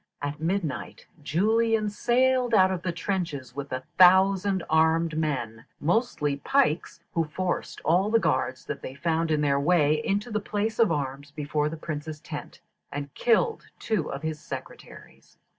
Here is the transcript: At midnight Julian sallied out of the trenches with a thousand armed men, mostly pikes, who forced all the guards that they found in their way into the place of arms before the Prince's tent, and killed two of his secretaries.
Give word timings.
At 0.19 0.39
midnight 0.41 1.05
Julian 1.21 1.87
sallied 1.91 2.55
out 2.55 2.71
of 2.71 2.81
the 2.81 2.91
trenches 2.91 3.55
with 3.55 3.71
a 3.71 3.83
thousand 3.99 4.63
armed 4.67 5.15
men, 5.15 5.65
mostly 5.79 6.37
pikes, 6.37 7.01
who 7.13 7.25
forced 7.25 7.79
all 7.81 8.09
the 8.09 8.17
guards 8.17 8.65
that 8.65 8.81
they 8.81 8.95
found 8.95 9.29
in 9.29 9.41
their 9.41 9.59
way 9.59 10.03
into 10.03 10.31
the 10.31 10.39
place 10.39 10.79
of 10.79 10.91
arms 10.91 11.29
before 11.29 11.69
the 11.69 11.77
Prince's 11.77 12.19
tent, 12.19 12.61
and 12.91 13.13
killed 13.13 13.67
two 13.77 14.11
of 14.11 14.23
his 14.23 14.39
secretaries. 14.39 15.37